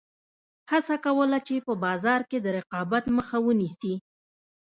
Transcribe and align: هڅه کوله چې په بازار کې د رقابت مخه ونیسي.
هڅه 0.71 0.95
کوله 1.05 1.37
چې 1.47 1.55
په 1.67 1.73
بازار 1.83 2.21
کې 2.29 2.37
د 2.41 2.47
رقابت 2.57 3.03
مخه 3.17 3.37
ونیسي. 3.45 3.95